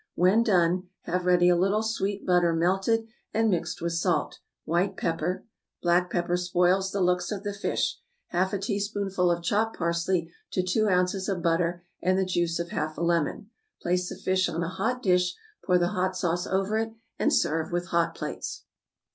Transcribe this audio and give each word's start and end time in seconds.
When 0.15 0.41
done, 0.41 0.89
have 1.01 1.27
ready 1.27 1.47
a 1.47 1.55
little 1.55 1.83
sweet 1.83 2.25
butter 2.25 2.53
melted 2.53 3.05
and 3.35 3.51
mixed 3.51 3.83
with 3.83 3.93
salt, 3.93 4.39
white 4.65 4.97
pepper 4.97 5.45
(black 5.83 6.09
pepper 6.09 6.37
spoils 6.37 6.91
the 6.91 7.01
looks 7.01 7.31
of 7.31 7.43
the 7.43 7.53
fish), 7.53 7.99
half 8.29 8.51
a 8.51 8.57
teaspoonful 8.57 9.29
of 9.29 9.43
chopped 9.43 9.77
parsley 9.77 10.31
to 10.53 10.63
two 10.63 10.87
ounces 10.87 11.29
of 11.29 11.43
butter, 11.43 11.83
and 12.01 12.17
the 12.17 12.25
juice 12.25 12.57
of 12.57 12.69
half 12.69 12.97
a 12.97 13.01
lemon. 13.01 13.51
Place 13.79 14.09
the 14.09 14.15
fish 14.17 14.49
on 14.49 14.63
a 14.63 14.69
hot 14.69 15.03
dish, 15.03 15.35
pour 15.63 15.77
the 15.77 15.89
hot 15.89 16.17
sauce 16.17 16.47
over 16.47 16.79
it, 16.79 16.93
and 17.19 17.31
serve 17.31 17.71
with 17.71 17.89
hot 17.89 18.15
plates. 18.15 18.63